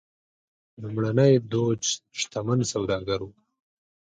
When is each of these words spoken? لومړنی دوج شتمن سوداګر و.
لومړنی 0.81 1.33
دوج 1.51 1.81
شتمن 2.19 2.59
سوداګر 2.73 3.19
و. 3.23 3.29